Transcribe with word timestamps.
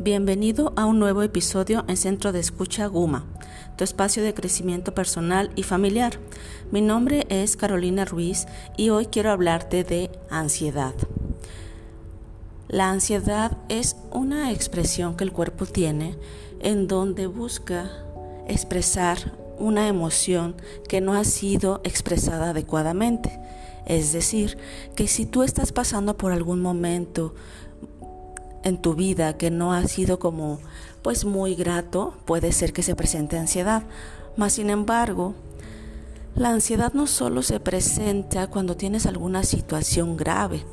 Bienvenido 0.00 0.72
a 0.76 0.86
un 0.86 1.00
nuevo 1.00 1.22
episodio 1.22 1.84
en 1.88 1.96
Centro 1.96 2.30
de 2.30 2.38
Escucha 2.38 2.86
Guma, 2.86 3.26
tu 3.76 3.82
espacio 3.82 4.22
de 4.22 4.32
crecimiento 4.32 4.94
personal 4.94 5.50
y 5.56 5.64
familiar. 5.64 6.20
Mi 6.70 6.80
nombre 6.80 7.26
es 7.30 7.56
Carolina 7.56 8.04
Ruiz 8.04 8.46
y 8.76 8.90
hoy 8.90 9.06
quiero 9.06 9.32
hablarte 9.32 9.82
de 9.82 10.12
ansiedad. 10.30 10.94
La 12.68 12.90
ansiedad 12.90 13.58
es 13.68 13.96
una 14.12 14.52
expresión 14.52 15.16
que 15.16 15.24
el 15.24 15.32
cuerpo 15.32 15.66
tiene 15.66 16.16
en 16.60 16.86
donde 16.86 17.26
busca 17.26 17.90
expresar 18.46 19.36
una 19.58 19.88
emoción 19.88 20.54
que 20.88 21.00
no 21.00 21.14
ha 21.14 21.24
sido 21.24 21.80
expresada 21.82 22.50
adecuadamente. 22.50 23.40
Es 23.84 24.12
decir, 24.12 24.58
que 24.94 25.08
si 25.08 25.26
tú 25.26 25.42
estás 25.42 25.72
pasando 25.72 26.16
por 26.16 26.30
algún 26.30 26.60
momento 26.60 27.34
en 28.64 28.78
tu 28.78 28.94
vida 28.94 29.36
que 29.36 29.50
no 29.50 29.72
ha 29.72 29.86
sido 29.86 30.18
como 30.18 30.58
pues 31.02 31.24
muy 31.24 31.54
grato, 31.54 32.14
puede 32.24 32.52
ser 32.52 32.72
que 32.72 32.82
se 32.82 32.96
presente 32.96 33.38
ansiedad. 33.38 33.82
Mas 34.36 34.54
sin 34.54 34.70
embargo, 34.70 35.34
la 36.34 36.50
ansiedad 36.50 36.92
no 36.92 37.06
solo 37.06 37.42
se 37.42 37.60
presenta 37.60 38.46
cuando 38.48 38.76
tienes 38.76 39.06
alguna 39.06 39.42
situación 39.42 40.16
grave. 40.16 40.64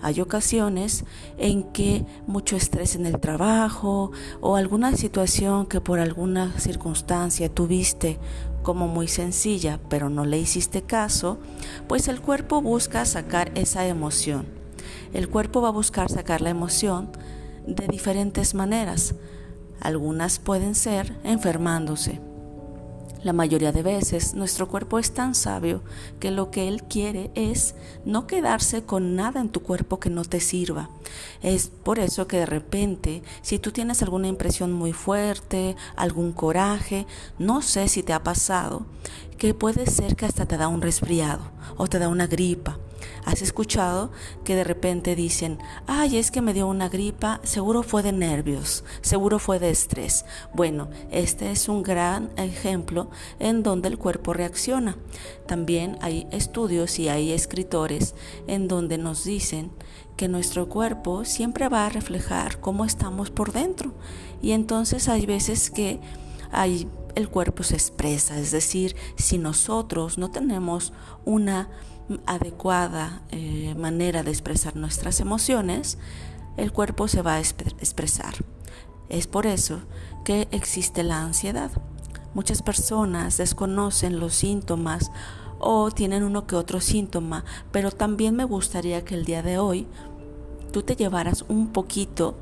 Hay 0.00 0.20
ocasiones 0.20 1.04
en 1.38 1.64
que 1.64 2.06
mucho 2.26 2.54
estrés 2.54 2.94
en 2.94 3.04
el 3.04 3.18
trabajo 3.18 4.12
o 4.40 4.54
alguna 4.54 4.96
situación 4.96 5.66
que 5.66 5.80
por 5.80 5.98
alguna 5.98 6.52
circunstancia 6.58 7.52
tuviste 7.52 8.18
como 8.62 8.86
muy 8.86 9.08
sencilla 9.08 9.80
pero 9.88 10.08
no 10.08 10.24
le 10.24 10.38
hiciste 10.38 10.82
caso, 10.82 11.38
pues 11.88 12.06
el 12.06 12.20
cuerpo 12.20 12.60
busca 12.60 13.04
sacar 13.06 13.50
esa 13.56 13.86
emoción. 13.86 14.57
El 15.12 15.28
cuerpo 15.28 15.60
va 15.60 15.68
a 15.68 15.72
buscar 15.72 16.10
sacar 16.10 16.40
la 16.40 16.50
emoción 16.50 17.10
de 17.66 17.86
diferentes 17.86 18.54
maneras. 18.54 19.14
Algunas 19.80 20.38
pueden 20.38 20.74
ser 20.74 21.16
enfermándose. 21.24 22.20
La 23.24 23.32
mayoría 23.32 23.72
de 23.72 23.82
veces 23.82 24.34
nuestro 24.34 24.68
cuerpo 24.68 24.98
es 24.98 25.12
tan 25.12 25.34
sabio 25.34 25.82
que 26.20 26.30
lo 26.30 26.52
que 26.52 26.68
él 26.68 26.84
quiere 26.84 27.32
es 27.34 27.74
no 28.04 28.28
quedarse 28.28 28.84
con 28.84 29.16
nada 29.16 29.40
en 29.40 29.48
tu 29.48 29.60
cuerpo 29.60 29.98
que 29.98 30.08
no 30.08 30.24
te 30.24 30.38
sirva. 30.38 30.88
Es 31.42 31.68
por 31.68 31.98
eso 31.98 32.28
que 32.28 32.38
de 32.38 32.46
repente, 32.46 33.22
si 33.42 33.58
tú 33.58 33.72
tienes 33.72 34.02
alguna 34.02 34.28
impresión 34.28 34.72
muy 34.72 34.92
fuerte, 34.92 35.74
algún 35.96 36.32
coraje, 36.32 37.06
no 37.40 37.60
sé 37.60 37.88
si 37.88 38.04
te 38.04 38.12
ha 38.12 38.22
pasado, 38.22 38.86
que 39.36 39.52
puede 39.52 39.86
ser 39.86 40.14
que 40.14 40.26
hasta 40.26 40.46
te 40.46 40.56
da 40.56 40.68
un 40.68 40.80
resfriado 40.80 41.50
o 41.76 41.88
te 41.88 41.98
da 41.98 42.08
una 42.08 42.28
gripa 42.28 42.78
¿Has 43.24 43.42
escuchado 43.42 44.10
que 44.44 44.54
de 44.54 44.64
repente 44.64 45.14
dicen, 45.16 45.58
ay, 45.86 46.16
es 46.16 46.30
que 46.30 46.42
me 46.42 46.54
dio 46.54 46.66
una 46.66 46.88
gripa, 46.88 47.40
seguro 47.42 47.82
fue 47.82 48.02
de 48.02 48.12
nervios, 48.12 48.84
seguro 49.00 49.38
fue 49.38 49.58
de 49.58 49.70
estrés? 49.70 50.24
Bueno, 50.54 50.88
este 51.10 51.50
es 51.50 51.68
un 51.68 51.82
gran 51.82 52.30
ejemplo 52.36 53.10
en 53.38 53.62
donde 53.62 53.88
el 53.88 53.98
cuerpo 53.98 54.32
reacciona. 54.32 54.96
También 55.46 55.98
hay 56.00 56.26
estudios 56.30 56.98
y 56.98 57.08
hay 57.08 57.32
escritores 57.32 58.14
en 58.46 58.68
donde 58.68 58.98
nos 58.98 59.24
dicen 59.24 59.70
que 60.16 60.28
nuestro 60.28 60.68
cuerpo 60.68 61.24
siempre 61.24 61.68
va 61.68 61.86
a 61.86 61.90
reflejar 61.90 62.60
cómo 62.60 62.84
estamos 62.84 63.30
por 63.30 63.52
dentro. 63.52 63.94
Y 64.42 64.52
entonces 64.52 65.08
hay 65.08 65.26
veces 65.26 65.70
que 65.70 66.00
hay, 66.50 66.88
el 67.18 67.28
cuerpo 67.28 67.64
se 67.64 67.74
expresa, 67.74 68.38
es 68.38 68.52
decir, 68.52 68.94
si 69.16 69.38
nosotros 69.38 70.18
no 70.18 70.30
tenemos 70.30 70.92
una 71.24 71.68
adecuada 72.26 73.22
eh, 73.30 73.74
manera 73.76 74.22
de 74.22 74.30
expresar 74.30 74.76
nuestras 74.76 75.18
emociones, 75.18 75.98
el 76.56 76.72
cuerpo 76.72 77.08
se 77.08 77.22
va 77.22 77.34
a 77.34 77.40
expresar. 77.40 78.34
Es 79.08 79.26
por 79.26 79.46
eso 79.46 79.80
que 80.24 80.46
existe 80.52 81.02
la 81.02 81.20
ansiedad. 81.20 81.72
Muchas 82.34 82.62
personas 82.62 83.36
desconocen 83.36 84.20
los 84.20 84.34
síntomas 84.34 85.10
o 85.58 85.90
tienen 85.90 86.22
uno 86.22 86.46
que 86.46 86.54
otro 86.54 86.80
síntoma, 86.80 87.44
pero 87.72 87.90
también 87.90 88.36
me 88.36 88.44
gustaría 88.44 89.04
que 89.04 89.16
el 89.16 89.24
día 89.24 89.42
de 89.42 89.58
hoy 89.58 89.88
tú 90.72 90.82
te 90.82 90.94
llevaras 90.94 91.44
un 91.48 91.72
poquito 91.72 92.36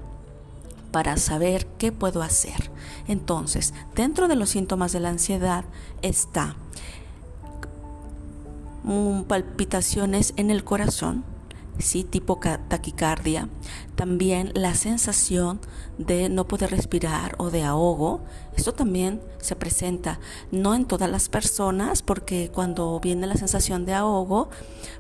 para 0.97 1.19
saber 1.19 1.67
qué 1.77 1.93
puedo 1.93 2.23
hacer. 2.23 2.71
Entonces, 3.07 3.75
dentro 3.95 4.29
de 4.29 4.35
los 4.35 4.49
síntomas 4.49 4.93
de 4.93 5.01
la 5.01 5.11
ansiedad 5.11 5.67
está 6.01 6.57
palpitaciones 9.29 10.33
en 10.39 10.51
el 10.51 10.65
corazón, 10.65 11.23
sí, 11.79 12.05
tipo 12.05 12.39
taquicardia, 12.69 13.49
también 13.97 14.53
la 14.55 14.75
sensación 14.75 15.61
de 15.99 16.29
no 16.29 16.47
poder 16.47 16.71
respirar 16.71 17.35
o 17.39 17.51
de 17.51 17.65
ahogo. 17.65 18.21
Esto 18.55 18.73
también 18.73 19.21
se 19.41 19.57
presenta 19.57 20.19
no 20.51 20.75
en 20.75 20.85
todas 20.85 21.11
las 21.11 21.29
personas 21.29 22.03
porque 22.03 22.51
cuando 22.53 22.99
viene 23.01 23.27
la 23.27 23.37
sensación 23.37 23.87
de 23.87 23.95
ahogo 23.95 24.51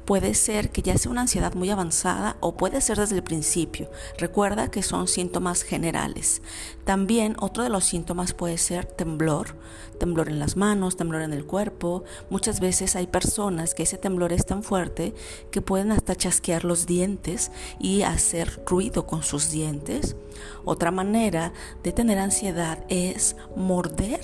puede 0.04 0.34
ser 0.34 0.70
que 0.70 0.82
ya 0.82 0.96
sea 0.96 1.10
una 1.10 1.22
ansiedad 1.22 1.54
muy 1.54 1.68
avanzada 1.70 2.36
o 2.40 2.56
puede 2.56 2.80
ser 2.80 2.98
desde 2.98 3.16
el 3.16 3.22
principio. 3.22 3.90
Recuerda 4.18 4.70
que 4.70 4.82
son 4.82 5.08
síntomas 5.08 5.62
generales. 5.62 6.42
También 6.84 7.36
otro 7.40 7.62
de 7.62 7.70
los 7.70 7.84
síntomas 7.84 8.32
puede 8.32 8.58
ser 8.58 8.86
temblor, 8.86 9.56
temblor 9.98 10.28
en 10.28 10.38
las 10.38 10.56
manos, 10.56 10.96
temblor 10.96 11.22
en 11.22 11.32
el 11.32 11.44
cuerpo. 11.44 12.04
Muchas 12.30 12.60
veces 12.60 12.96
hay 12.96 13.06
personas 13.06 13.74
que 13.74 13.82
ese 13.82 13.98
temblor 13.98 14.32
es 14.32 14.46
tan 14.46 14.62
fuerte 14.62 15.14
que 15.50 15.60
pueden 15.60 15.92
hasta 15.92 16.14
chasquear 16.14 16.64
los 16.66 16.86
dientes 16.86 17.50
y 17.78 18.02
hacer 18.02 18.62
ruido 18.66 19.06
con 19.06 19.22
sus 19.22 19.50
dientes. 19.50 20.16
Otra 20.64 20.90
manera 20.90 21.52
de 21.82 21.92
tener 21.92 22.18
ansiedad 22.18 22.84
es 22.88 23.36
morder 23.56 24.20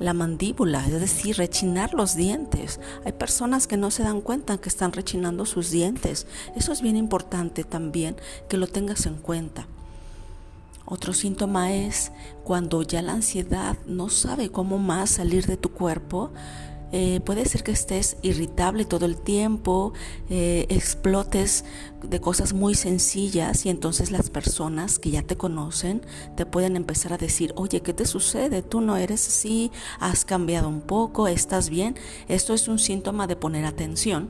la 0.00 0.14
mandíbula, 0.14 0.84
es 0.86 0.98
decir, 0.98 1.36
rechinar 1.36 1.92
los 1.92 2.16
dientes. 2.16 2.80
Hay 3.04 3.12
personas 3.12 3.66
que 3.66 3.76
no 3.76 3.90
se 3.90 4.02
dan 4.02 4.22
cuenta 4.22 4.58
que 4.58 4.70
están 4.70 4.92
rechinando 4.92 5.44
sus 5.44 5.70
dientes. 5.70 6.26
Eso 6.56 6.72
es 6.72 6.80
bien 6.80 6.96
importante 6.96 7.64
también 7.64 8.16
que 8.48 8.56
lo 8.56 8.66
tengas 8.66 9.04
en 9.06 9.16
cuenta. 9.16 9.66
Otro 10.86 11.12
síntoma 11.12 11.72
es 11.72 12.10
cuando 12.42 12.82
ya 12.82 13.02
la 13.02 13.12
ansiedad 13.12 13.76
no 13.86 14.08
sabe 14.08 14.50
cómo 14.50 14.78
más 14.78 15.10
salir 15.10 15.46
de 15.46 15.56
tu 15.56 15.70
cuerpo, 15.70 16.32
eh, 16.92 17.20
puede 17.24 17.44
ser 17.44 17.62
que 17.62 17.72
estés 17.72 18.16
irritable 18.22 18.84
todo 18.84 19.06
el 19.06 19.16
tiempo, 19.16 19.92
eh, 20.28 20.66
explotes 20.68 21.64
de 22.02 22.20
cosas 22.20 22.52
muy 22.52 22.74
sencillas 22.74 23.64
y 23.66 23.68
entonces 23.68 24.10
las 24.10 24.30
personas 24.30 24.98
que 24.98 25.10
ya 25.10 25.22
te 25.22 25.36
conocen 25.36 26.02
te 26.36 26.46
pueden 26.46 26.76
empezar 26.76 27.12
a 27.12 27.18
decir, 27.18 27.52
oye, 27.56 27.80
¿qué 27.80 27.92
te 27.92 28.06
sucede? 28.06 28.62
Tú 28.62 28.80
no 28.80 28.96
eres 28.96 29.28
así, 29.28 29.70
has 30.00 30.24
cambiado 30.24 30.68
un 30.68 30.80
poco, 30.80 31.28
estás 31.28 31.70
bien. 31.70 31.96
Esto 32.28 32.54
es 32.54 32.68
un 32.68 32.78
síntoma 32.78 33.26
de 33.26 33.36
poner 33.36 33.64
atención. 33.64 34.28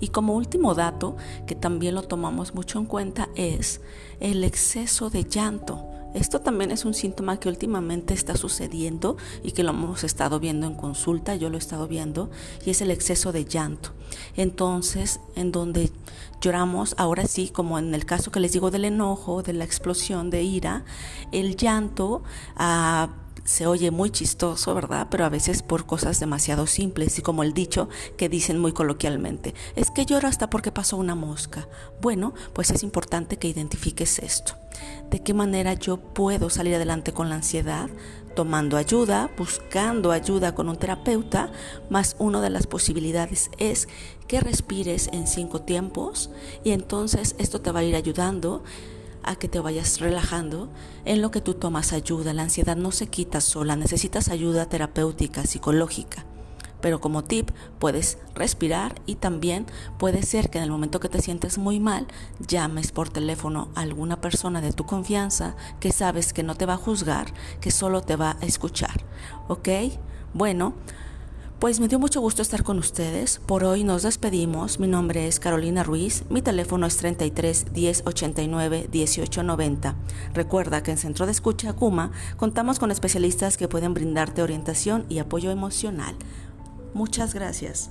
Y 0.00 0.08
como 0.08 0.34
último 0.34 0.74
dato, 0.74 1.16
que 1.46 1.54
también 1.54 1.94
lo 1.94 2.02
tomamos 2.02 2.54
mucho 2.54 2.78
en 2.78 2.86
cuenta, 2.86 3.28
es 3.34 3.80
el 4.20 4.42
exceso 4.42 5.10
de 5.10 5.24
llanto. 5.24 5.91
Esto 6.14 6.40
también 6.40 6.70
es 6.70 6.84
un 6.84 6.94
síntoma 6.94 7.38
que 7.40 7.48
últimamente 7.48 8.12
está 8.12 8.36
sucediendo 8.36 9.16
y 9.42 9.52
que 9.52 9.62
lo 9.62 9.70
hemos 9.70 10.04
estado 10.04 10.40
viendo 10.40 10.66
en 10.66 10.74
consulta, 10.74 11.36
yo 11.36 11.48
lo 11.48 11.56
he 11.56 11.58
estado 11.58 11.88
viendo, 11.88 12.30
y 12.66 12.70
es 12.70 12.82
el 12.82 12.90
exceso 12.90 13.32
de 13.32 13.44
llanto. 13.44 13.92
Entonces, 14.36 15.20
en 15.36 15.52
donde 15.52 15.90
lloramos, 16.40 16.94
ahora 16.98 17.26
sí, 17.26 17.48
como 17.48 17.78
en 17.78 17.94
el 17.94 18.04
caso 18.04 18.30
que 18.30 18.40
les 18.40 18.52
digo 18.52 18.70
del 18.70 18.84
enojo, 18.84 19.42
de 19.42 19.52
la 19.52 19.64
explosión 19.64 20.30
de 20.30 20.42
ira, 20.42 20.84
el 21.32 21.56
llanto... 21.56 22.22
ah, 22.56 23.10
se 23.44 23.66
oye 23.66 23.90
muy 23.90 24.10
chistoso, 24.10 24.74
¿verdad? 24.74 25.08
Pero 25.10 25.24
a 25.24 25.28
veces 25.28 25.62
por 25.62 25.86
cosas 25.86 26.20
demasiado 26.20 26.66
simples 26.66 27.18
y 27.18 27.22
como 27.22 27.42
el 27.42 27.52
dicho 27.52 27.88
que 28.16 28.28
dicen 28.28 28.58
muy 28.58 28.72
coloquialmente, 28.72 29.54
es 29.74 29.90
que 29.90 30.06
lloro 30.06 30.28
hasta 30.28 30.48
porque 30.48 30.70
pasó 30.70 30.96
una 30.96 31.14
mosca. 31.14 31.68
Bueno, 32.00 32.34
pues 32.52 32.70
es 32.70 32.82
importante 32.82 33.38
que 33.38 33.48
identifiques 33.48 34.18
esto. 34.20 34.54
¿De 35.10 35.22
qué 35.22 35.34
manera 35.34 35.74
yo 35.74 35.98
puedo 35.98 36.50
salir 36.50 36.74
adelante 36.74 37.12
con 37.12 37.28
la 37.28 37.36
ansiedad? 37.36 37.90
Tomando 38.34 38.76
ayuda, 38.76 39.30
buscando 39.36 40.10
ayuda 40.10 40.54
con 40.54 40.68
un 40.68 40.76
terapeuta, 40.76 41.52
más 41.90 42.16
una 42.18 42.40
de 42.40 42.50
las 42.50 42.66
posibilidades 42.66 43.50
es 43.58 43.88
que 44.26 44.40
respires 44.40 45.10
en 45.12 45.26
cinco 45.26 45.60
tiempos 45.60 46.30
y 46.64 46.70
entonces 46.70 47.34
esto 47.38 47.60
te 47.60 47.72
va 47.72 47.80
a 47.80 47.84
ir 47.84 47.94
ayudando 47.94 48.62
a 49.22 49.36
que 49.36 49.48
te 49.48 49.60
vayas 49.60 50.00
relajando 50.00 50.70
en 51.04 51.20
lo 51.20 51.30
que 51.30 51.40
tú 51.40 51.54
tomas 51.54 51.92
ayuda. 51.92 52.32
La 52.32 52.42
ansiedad 52.42 52.76
no 52.76 52.90
se 52.90 53.06
quita 53.06 53.40
sola, 53.40 53.76
necesitas 53.76 54.28
ayuda 54.28 54.68
terapéutica, 54.68 55.44
psicológica. 55.44 56.24
Pero 56.82 57.00
como 57.00 57.24
tip, 57.24 57.50
puedes 57.78 58.18
respirar 58.34 59.00
y 59.06 59.14
también 59.14 59.64
puede 59.98 60.22
ser 60.22 60.50
que 60.50 60.58
en 60.58 60.64
el 60.64 60.70
momento 60.70 61.00
que 61.00 61.08
te 61.08 61.22
sientes 61.22 61.56
muy 61.56 61.80
mal, 61.80 62.06
llames 62.46 62.92
por 62.92 63.08
teléfono 63.08 63.70
a 63.74 63.80
alguna 63.80 64.20
persona 64.20 64.60
de 64.60 64.72
tu 64.72 64.84
confianza 64.84 65.56
que 65.80 65.92
sabes 65.92 66.34
que 66.34 66.42
no 66.42 66.54
te 66.56 66.66
va 66.66 66.74
a 66.74 66.76
juzgar, 66.76 67.32
que 67.60 67.70
solo 67.70 68.02
te 68.02 68.16
va 68.16 68.36
a 68.42 68.44
escuchar. 68.44 69.04
¿Ok? 69.48 69.68
Bueno, 70.34 70.74
Pues 71.62 71.78
me 71.78 71.86
dio 71.86 72.00
mucho 72.00 72.20
gusto 72.20 72.42
estar 72.42 72.64
con 72.64 72.80
ustedes. 72.80 73.38
Por 73.46 73.62
hoy 73.62 73.84
nos 73.84 74.02
despedimos. 74.02 74.80
Mi 74.80 74.88
nombre 74.88 75.28
es 75.28 75.38
Carolina 75.38 75.84
Ruiz. 75.84 76.24
Mi 76.28 76.42
teléfono 76.42 76.86
es 76.86 76.96
33 76.96 77.66
10 77.72 78.02
89 78.04 78.88
18 78.90 79.42
90. 79.44 79.94
Recuerda 80.34 80.82
que 80.82 80.90
en 80.90 80.98
Centro 80.98 81.24
de 81.24 81.30
Escucha 81.30 81.70
Akuma 81.70 82.10
contamos 82.36 82.80
con 82.80 82.90
especialistas 82.90 83.56
que 83.56 83.68
pueden 83.68 83.94
brindarte 83.94 84.42
orientación 84.42 85.06
y 85.08 85.20
apoyo 85.20 85.52
emocional. 85.52 86.16
Muchas 86.94 87.34
gracias. 87.34 87.90